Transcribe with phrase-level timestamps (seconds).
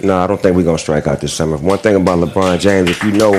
[0.00, 1.56] No, I don't think we're gonna strike out this summer.
[1.56, 3.32] One thing about LeBron James, if you know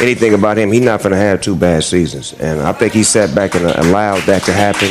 [0.00, 2.32] anything about him, he's not gonna have two bad seasons.
[2.40, 4.88] And I think he sat back and allowed that to happen.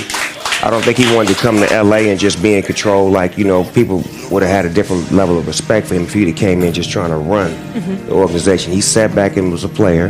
[0.64, 3.10] I don't think he wanted to come to LA and just be in control.
[3.10, 6.14] Like you know, people would have had a different level of respect for him if
[6.14, 8.06] he'd have came in just trying to run mm-hmm.
[8.06, 8.72] the organization.
[8.72, 10.10] He sat back and was a player,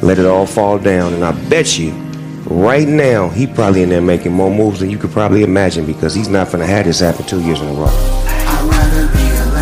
[0.00, 1.90] let it all fall down, and I bet you,
[2.46, 6.14] right now, he probably in there making more moves than you could probably imagine because
[6.14, 8.32] he's not gonna have this happen two years in a row.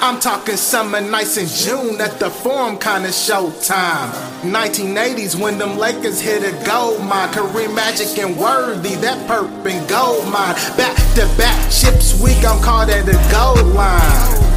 [0.00, 4.10] I'm talking summer nights in June at the Forum kind of showtime.
[4.42, 7.32] 1980s when them Lakers hit a gold mine.
[7.32, 10.54] Kareem Magic and Worthy, that perp and gold mine.
[10.76, 14.50] Back to back chips week, I'm called at the gold line.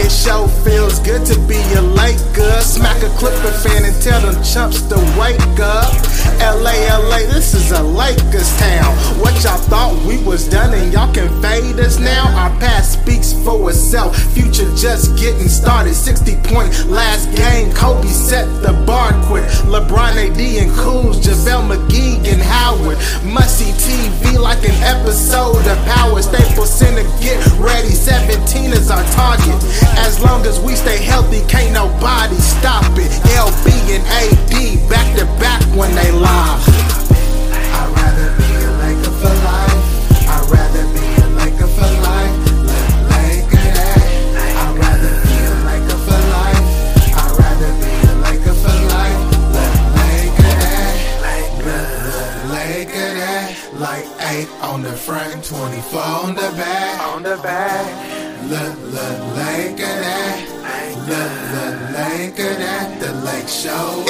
[0.00, 2.60] It sure feels good to be a Laker.
[2.60, 5.92] Smack a Clipper fan and tell them chumps to wake up.
[6.40, 8.94] LA, LA, this is a Lakers town.
[9.18, 12.28] What y'all thought we was done and y'all can fade us now?
[12.38, 14.16] Our past speaks for itself.
[14.34, 15.94] Future just getting started.
[15.94, 17.72] 60 point last game.
[17.72, 19.44] Kobe set the bar quick.
[19.66, 22.98] LeBron, AD, and Kuz, JaVale McGee, and Howard.
[23.24, 26.22] Must see TV like an episode of Power.
[26.22, 27.90] Staples Center, get ready.
[27.90, 29.58] 17 is our target.
[29.98, 33.10] As long as we stay healthy, can't nobody stop it.
[33.34, 34.54] LB and AD
[34.88, 36.62] back to back when they live.
[37.78, 39.82] I'd rather be a Laker for life.
[40.34, 42.34] I'd rather be a Laker for life.
[43.10, 44.02] Laker that.
[44.62, 46.66] I'd rather be a Laker for life.
[47.22, 49.20] I'd rather be a Laker for life.
[49.98, 50.94] Laker that.
[52.54, 53.48] Laker that.
[53.74, 57.00] Like eight on the front, 24 on the back.
[57.14, 57.86] On the back.
[58.46, 60.57] Look, look, like that.
[61.08, 62.38] Lake.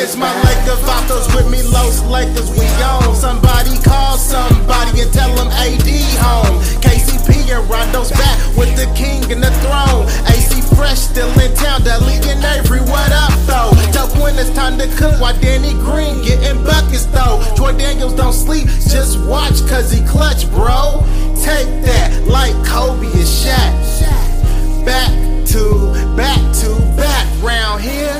[0.02, 3.14] It's my Laker Vatos with me, Los Lakers, we on.
[3.14, 5.88] Somebody call somebody and tell them AD
[6.18, 6.58] home.
[6.82, 10.06] KCP and Rondo's back with the king and the throne.
[10.26, 13.70] AC Fresh still in town, Dudley and Avery, what up though?
[13.92, 17.42] Tell when it's time to cook why Danny Green getting buckets though.
[17.54, 21.04] Troy Daniels don't sleep, just watch cause he clutch, bro.
[21.38, 23.78] Take that like Kobe and Shaq
[24.84, 28.12] back to back to back round here.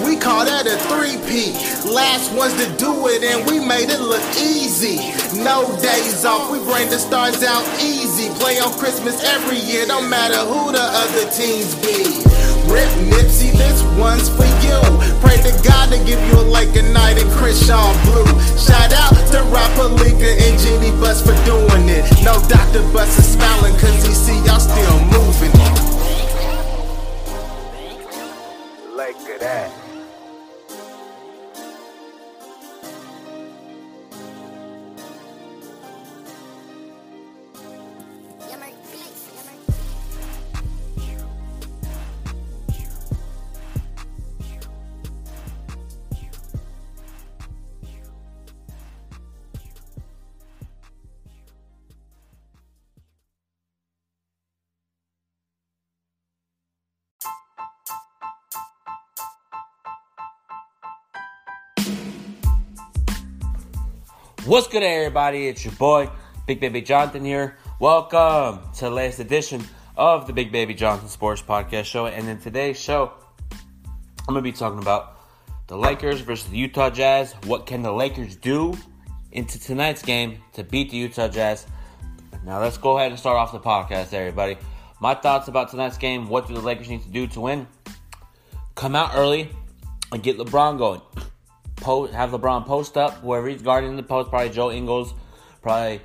[0.00, 1.52] We call that a three-peat.
[1.84, 4.96] Last ones to do it, and we made it look easy.
[5.44, 8.32] No days off, we bring the stars out easy.
[8.40, 12.24] Play on Christmas every year, don't matter who the other teams be.
[12.64, 14.80] Rip Nipsey, this one's for you.
[15.20, 18.26] Pray to God to give you a lake a night and Crenshaw Blue.
[18.56, 22.08] Shout out to Rob Pelinka and Jeanie Buss for doing it.
[22.24, 22.80] No Dr.
[22.92, 25.55] Buss is smiling cause he see y'all still moving
[29.06, 29.85] Like that.
[64.46, 65.48] What's good, everybody?
[65.48, 66.08] It's your boy,
[66.46, 67.58] Big Baby Jonathan here.
[67.80, 69.64] Welcome to the latest edition
[69.96, 72.06] of the Big Baby Jonathan Sports Podcast Show.
[72.06, 73.12] And in today's show,
[73.50, 75.18] I'm going to be talking about
[75.66, 77.32] the Lakers versus the Utah Jazz.
[77.46, 78.78] What can the Lakers do
[79.32, 81.66] into tonight's game to beat the Utah Jazz?
[82.44, 84.58] Now, let's go ahead and start off the podcast, everybody.
[85.00, 87.66] My thoughts about tonight's game what do the Lakers need to do to win?
[88.76, 89.50] Come out early
[90.12, 91.00] and get LeBron going
[91.76, 95.14] post, have LeBron post up whoever he's guarding in the post, probably Joe Ingles,
[95.62, 96.00] probably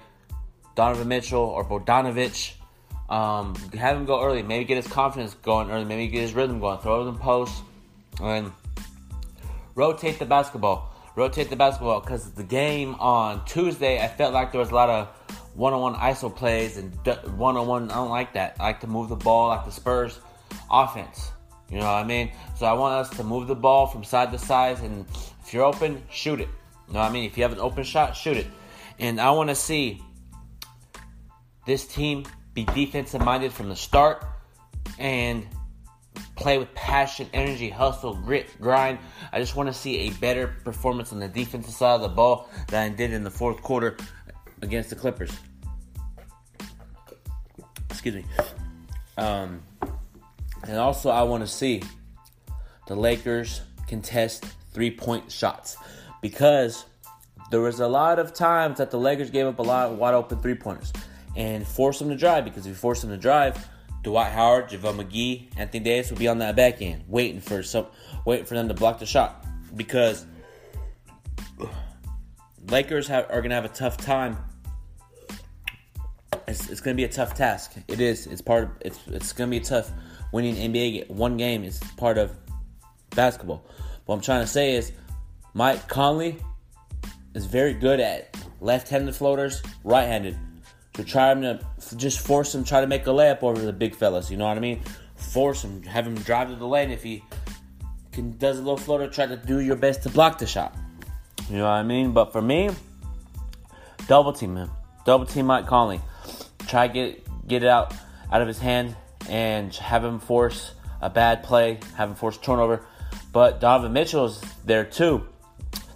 [0.76, 2.54] Donovan Mitchell or Bogdanovich.
[3.10, 6.60] Um, have him go early, maybe get his confidence going early, maybe get his rhythm
[6.60, 7.62] going, throw them posts,
[8.22, 8.52] and
[9.76, 10.94] rotate the basketball.
[11.18, 14.90] Rotate the basketball because the game on Tuesday, I felt like there was a lot
[14.90, 15.08] of
[15.56, 16.94] one-on-one ISO plays and
[17.38, 17.92] one-on-one.
[17.92, 18.56] I don't like that.
[18.60, 20.20] I like to move the ball like the Spurs
[20.72, 21.32] offense.
[21.70, 22.32] You know what I mean?
[22.58, 25.06] So I want us to move the ball from side to side and
[25.54, 26.50] you're open, shoot it.
[26.88, 27.26] You know what I mean?
[27.26, 28.48] If you have an open shot, shoot it.
[29.00, 30.02] And I want to see
[31.66, 34.26] this team be defensive minded from the start
[35.00, 35.48] and
[36.36, 39.00] play with passion, energy, hustle, grit, grind.
[39.32, 42.50] I just want to see a better performance on the defensive side of the ball
[42.68, 43.98] than I did in the fourth quarter
[44.62, 45.32] against the Clippers.
[47.90, 48.26] Excuse me.
[49.18, 49.62] Um,
[50.68, 51.84] and also, I want to see
[52.88, 55.78] the Lakers contest three point shots
[56.22, 56.86] because
[57.52, 60.14] there was a lot of times that the Lakers gave up a lot of wide
[60.14, 60.94] open three pointers
[61.36, 63.68] and forced them to drive because if you force them to drive,
[64.04, 67.88] Dwight Howard, JaVale McGee, Anthony Davis will be on that back end waiting for some
[68.26, 69.46] waiting for them to block the shot
[69.76, 70.26] because
[72.70, 74.38] Lakers have, are gonna have a tough time.
[76.48, 77.74] It's, it's gonna be a tough task.
[77.88, 78.28] It is.
[78.28, 78.70] It's part of.
[78.82, 79.92] It's it's gonna be tough.
[80.32, 82.36] Winning NBA one game is part of
[83.12, 83.66] basketball.
[84.06, 84.92] What I'm trying to say is,
[85.54, 86.38] Mike Conley
[87.34, 90.38] is very good at left-handed floaters, right-handed.
[90.96, 93.96] So try him to just force him, try to make a layup over the big
[93.96, 94.30] fellas.
[94.30, 94.82] You know what I mean?
[95.16, 96.92] Force him, have him drive to the lane.
[96.92, 97.24] If he
[98.12, 100.76] can does a little floater, try to do your best to block the shot.
[101.50, 102.12] You know what I mean?
[102.12, 102.70] But for me,
[104.08, 104.70] double team him,
[105.06, 106.02] double team Mike Conley.
[106.68, 107.94] Try get get it out
[108.32, 108.96] out of his hand
[109.30, 112.86] and have him force a bad play, have him force turnover.
[113.32, 115.28] But Donovan Mitchell's there too.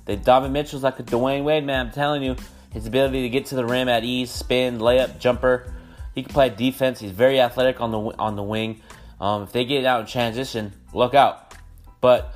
[0.06, 1.88] They Donovan Mitchell's like a Dwyane Wade man.
[1.88, 2.36] I'm telling you,
[2.72, 5.74] his ability to get to the rim at ease, spin, layup, jumper.
[6.14, 7.00] He can play defense.
[7.00, 8.82] He's very athletic on the on the wing.
[9.20, 11.54] Um, if they get out in transition, look out.
[12.02, 12.34] But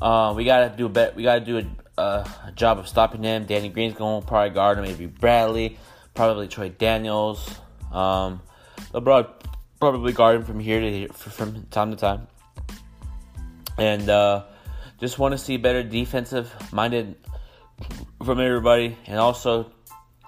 [0.00, 1.14] uh, we gotta do a bet.
[1.14, 1.58] We gotta do
[1.98, 3.46] a, a job of stopping them.
[3.46, 4.84] Danny Green's to probably guard him.
[4.84, 5.78] Maybe Bradley,
[6.14, 7.48] probably Troy Daniels.
[7.92, 8.40] Um,
[8.92, 9.28] LeBron
[9.80, 12.26] probably guard him from here to here, from time to time.
[13.78, 14.44] And uh,
[14.98, 17.14] just want to see better defensive minded
[18.24, 19.70] from everybody, and also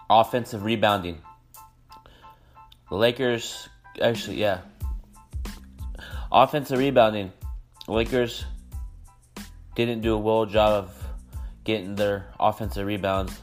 [0.08, 1.18] offensive rebounding.
[2.88, 3.68] The Lakers,
[4.00, 4.60] actually, yeah,
[6.30, 7.32] offensive rebounding.
[7.88, 8.44] Lakers
[9.74, 11.04] didn't do a well job of
[11.64, 13.40] getting their offensive rebounds.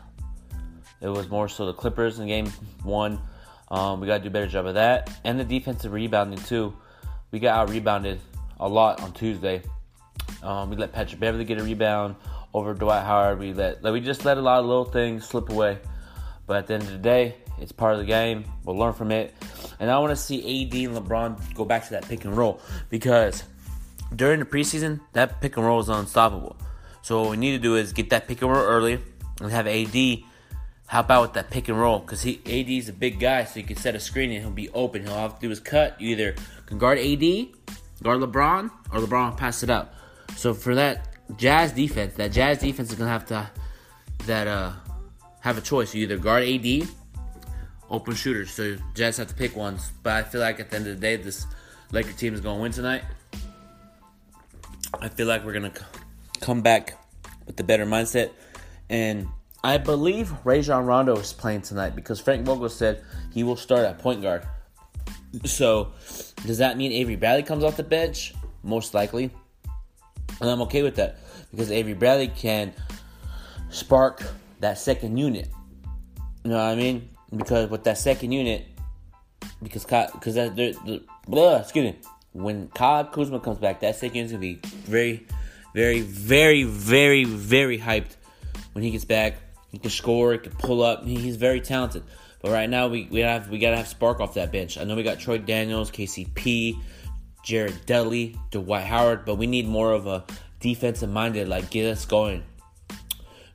[1.02, 2.48] It was more so the Clippers in game
[2.84, 3.20] one.
[3.70, 5.20] Um, we got to do a better job of that.
[5.24, 6.74] And the defensive rebounding, too.
[7.32, 8.22] We got out rebounded
[8.60, 9.62] a lot on Tuesday.
[10.44, 12.16] Um, we let Patrick Beverley get a rebound
[12.54, 13.40] over Dwight Howard.
[13.40, 15.80] We let like, we just let a lot of little things slip away.
[16.46, 18.46] But at the end of the day, it's part of the game.
[18.64, 19.34] We'll learn from it.
[19.80, 22.62] And I want to see AD and LeBron go back to that pick and roll
[22.90, 23.44] because
[24.16, 26.56] during the preseason, that pick and roll is unstoppable.
[27.02, 29.00] So what we need to do is get that pick and roll early
[29.42, 30.24] and have AD
[30.88, 33.66] help out with that pick and roll because AD is a big guy, so you
[33.66, 35.04] can set a screen and he'll be open.
[35.04, 36.00] He'll have to do his cut.
[36.02, 36.36] You either
[36.66, 37.48] can guard AD,
[38.02, 39.94] guard LeBron, or LeBron pass it out.
[40.36, 41.08] So for that
[41.38, 43.50] Jazz defense, that Jazz defense is gonna have to
[44.26, 44.74] that uh
[45.42, 45.94] have a choice.
[45.94, 46.88] You either guard AD,
[47.90, 48.52] open shooters.
[48.52, 49.92] So Jazz have to pick ones.
[50.04, 51.46] But I feel like at the end of the day, this
[51.92, 53.04] Laker team is gonna win tonight.
[55.00, 55.74] I feel like we're gonna
[56.42, 56.98] come back
[57.46, 58.32] with the better mindset,
[58.90, 59.28] and
[59.64, 63.04] I believe Rajon Rondo is playing tonight because Frank Vogel said
[63.34, 64.48] he will start at point guard.
[65.46, 65.94] So
[66.46, 68.34] does that mean Avery Bradley comes off the bench?
[68.64, 69.32] Most likely.
[70.40, 71.20] And I'm okay with that
[71.52, 72.74] because Avery Bradley can
[73.70, 74.24] spark
[74.60, 75.50] that second unit.
[76.44, 77.10] You know what I mean?
[77.36, 78.66] Because with that second unit,
[79.62, 82.00] because because that the, the blah, excuse me,
[82.34, 85.26] when Kyle Kuzma comes back, that second unit's gonna be very,
[85.74, 88.16] very, very, very, very hyped
[88.74, 89.38] when he gets back.
[89.70, 91.06] He can score, he can pull up.
[91.06, 92.04] He's very talented.
[92.42, 94.78] But right now we, we have we gotta have spark off that bench.
[94.78, 96.78] I know we got Troy Daniels, KCP,
[97.48, 100.26] Jared Dudley, Dwight Howard, but we need more of a
[100.60, 102.44] defensive minded, like get us going.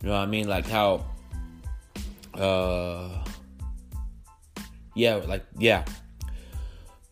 [0.01, 0.49] You know what I mean?
[0.49, 1.05] Like how
[2.33, 3.23] uh
[4.95, 5.85] yeah, like yeah.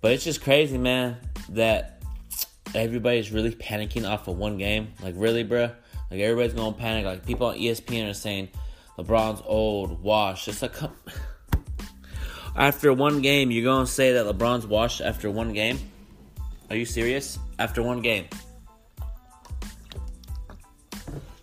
[0.00, 1.18] But it's just crazy, man,
[1.50, 2.02] that
[2.74, 4.94] everybody's really panicking off of one game.
[5.02, 5.74] Like really, bruh?
[6.10, 7.04] Like everybody's gonna panic.
[7.04, 8.48] Like people on ESPN are saying
[8.96, 10.48] LeBron's old, washed.
[10.48, 10.76] It's like
[12.56, 15.78] after one game, you're gonna say that LeBron's washed after one game?
[16.70, 17.38] Are you serious?
[17.58, 18.26] After one game.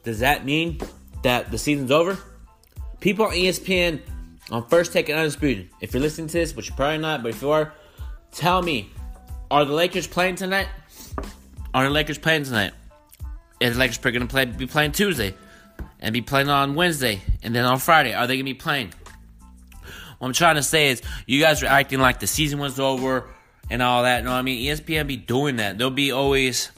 [0.04, 0.80] Does that mean
[1.24, 2.18] that the season's over?
[3.02, 4.00] People on ESPN
[4.50, 7.30] on First Take and Undisputed, if you're listening to this, which you're probably not, but
[7.30, 7.74] if you are,
[8.32, 8.90] tell me,
[9.52, 10.70] are the Lakers playing tonight?
[11.74, 12.72] Are the Lakers playing tonight?
[13.60, 15.36] Is the Lakers going to play, be playing Tuesday
[16.00, 18.14] and be playing on Wednesday and then on Friday?
[18.14, 18.94] Are they going to be playing?
[20.20, 23.30] What I'm trying to say is, you guys are acting like the season was over
[23.70, 24.20] and all that.
[24.20, 25.78] you No, I mean ESPN be doing that.
[25.78, 26.72] They'll be always,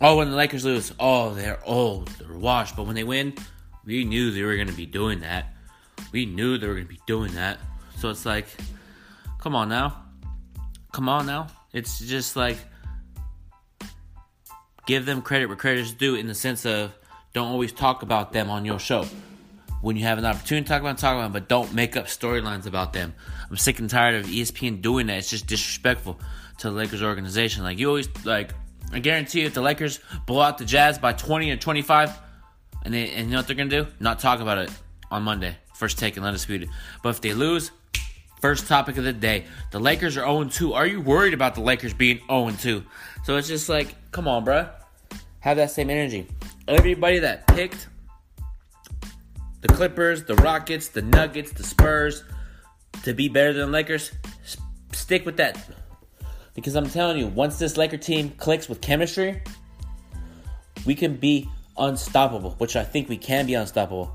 [0.00, 2.76] oh, when the Lakers lose, oh, they're old, they're washed.
[2.76, 3.34] But when they win,
[3.84, 5.54] we knew they were going to be doing that.
[6.12, 7.58] We knew they were going to be doing that.
[7.98, 8.46] So it's like,
[9.38, 10.02] come on now,
[10.92, 11.48] come on now.
[11.72, 12.56] It's just like
[14.86, 16.92] give them credit where credit is due in the sense of
[17.32, 19.06] don't always talk about them on your show.
[19.84, 22.06] When you have an opportunity to talk about them, talk about but don't make up
[22.06, 23.14] storylines about them.
[23.50, 25.18] I'm sick and tired of ESPN doing that.
[25.18, 26.18] It's just disrespectful
[26.60, 27.64] to the Lakers organization.
[27.64, 28.54] Like you always like
[28.94, 32.18] I guarantee you if the Lakers blow out the Jazz by 20 or 25
[32.86, 33.86] and they and you know what they're gonna do?
[34.00, 34.70] Not talk about it
[35.10, 35.54] on Monday.
[35.74, 36.70] First take and undisputed.
[37.02, 37.70] But if they lose,
[38.40, 39.44] first topic of the day.
[39.70, 40.72] The Lakers are 0 2.
[40.72, 42.82] Are you worried about the Lakers being 0 2?
[43.24, 44.70] So it's just like, come on, bruh.
[45.40, 46.26] Have that same energy.
[46.66, 47.88] Everybody that picked
[49.64, 52.22] the Clippers, the Rockets, the Nuggets, the Spurs
[53.02, 54.12] to be better than Lakers,
[54.92, 55.58] stick with that.
[56.54, 59.42] Because I'm telling you, once this Laker team clicks with chemistry,
[60.84, 64.14] we can be unstoppable, which I think we can be unstoppable.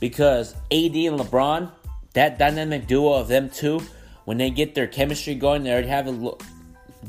[0.00, 1.72] Because AD and LeBron,
[2.12, 3.80] that dynamic duo of them two,
[4.26, 6.32] when they get their chemistry going, they already have a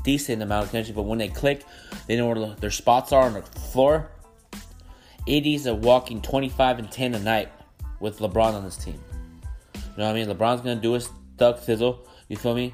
[0.06, 1.66] decent amount of chemistry, but when they click,
[2.08, 4.10] they know where their spots are on the floor.
[5.28, 7.52] AD's a walking 25 and 10 a night
[8.00, 9.00] with LeBron on this team.
[9.74, 10.28] You know what I mean?
[10.28, 12.08] LeBron's gonna do his thug fizzle.
[12.28, 12.74] You feel me?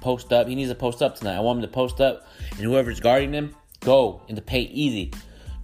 [0.00, 0.46] Post up.
[0.48, 1.36] He needs to post up tonight.
[1.36, 5.12] I want him to post up, and whoever's guarding him, go into paint easy.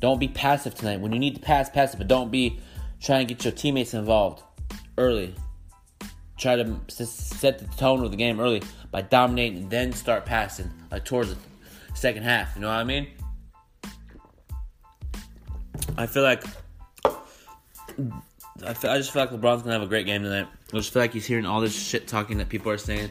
[0.00, 1.00] Don't be passive tonight.
[1.00, 2.60] When you need to pass, pass it, but don't be
[3.00, 4.42] trying to get your teammates involved
[4.98, 5.34] early.
[6.38, 10.70] Try to set the tone of the game early by dominating, and then start passing
[10.90, 11.40] like towards the
[11.94, 12.54] second half.
[12.54, 13.08] You know what I mean?
[15.96, 16.44] I feel like
[18.64, 20.46] I, feel, I just feel like LeBron's gonna have a great game tonight.
[20.72, 23.10] I just feel like he's hearing all this shit talking that people are saying.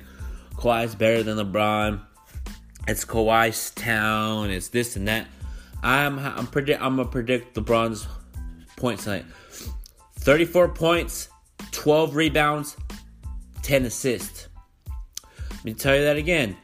[0.56, 2.02] Kawhi's better than LeBron.
[2.88, 4.50] It's Kawhi's town.
[4.50, 5.28] It's this and that.
[5.84, 8.08] I'm I'm predict I'm gonna predict LeBron's
[8.78, 9.25] points tonight.
[10.20, 11.30] 34 points,
[11.72, 12.75] 12 rebounds,
[13.62, 14.48] 10 assists.
[15.52, 16.58] Let me tell you that again.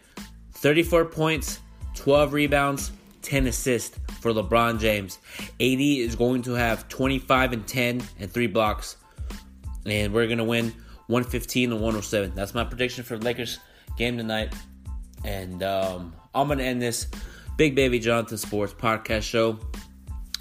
[0.54, 1.60] 34 points,
[1.96, 5.20] 12 rebounds, 10 assists for LeBron James.
[5.40, 8.98] AD is going to have 25 and 10 and 3 blocks.
[9.86, 10.66] And we're to win
[11.08, 12.34] 115 and 107.
[12.36, 13.60] That's my prediction for Lakers
[13.98, 14.54] game tonight.
[15.26, 17.08] And um, I'm to end this
[17.58, 19.60] Big Baby Jonathan Sports podcast show.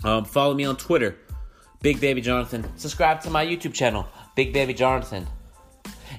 [0.04, 1.18] Um, follow me on Twitter,
[1.82, 2.64] Big Baby Jonathan.
[2.76, 4.06] Subscribe to my YouTube channel,
[4.36, 5.26] Big Baby Jonathan.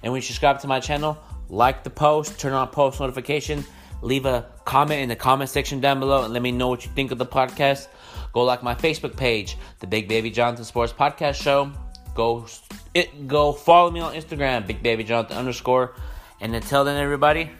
[0.03, 1.17] And when you subscribe to my channel,
[1.49, 3.63] like the post, turn on post notification,
[4.01, 6.91] leave a comment in the comment section down below, and let me know what you
[6.93, 7.87] think of the podcast.
[8.33, 11.71] Go like my Facebook page, the Big Baby Jonathan Sports Podcast Show.
[12.15, 12.45] Go
[12.93, 15.95] it go follow me on Instagram, Big Baby Jonathan underscore.
[16.39, 17.51] And until then, everybody,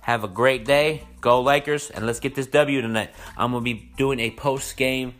[0.00, 1.06] have a great day.
[1.20, 3.10] Go Lakers, and let's get this W tonight.
[3.36, 5.14] I'm gonna be doing a post game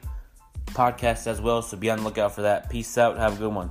[0.67, 2.71] podcast as well, so be on the lookout for that.
[2.71, 3.17] Peace out.
[3.19, 3.71] Have a good one.